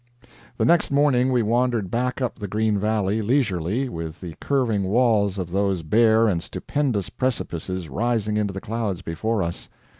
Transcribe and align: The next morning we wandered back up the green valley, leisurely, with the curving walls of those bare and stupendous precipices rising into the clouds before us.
The 0.57 0.65
next 0.65 0.89
morning 0.89 1.31
we 1.31 1.43
wandered 1.43 1.91
back 1.91 2.23
up 2.23 2.39
the 2.39 2.47
green 2.47 2.79
valley, 2.79 3.21
leisurely, 3.21 3.87
with 3.87 4.19
the 4.19 4.33
curving 4.41 4.81
walls 4.85 5.37
of 5.37 5.51
those 5.51 5.83
bare 5.83 6.27
and 6.27 6.41
stupendous 6.41 7.11
precipices 7.11 7.87
rising 7.87 8.35
into 8.35 8.51
the 8.51 8.61
clouds 8.61 9.03
before 9.03 9.43
us. 9.43 9.69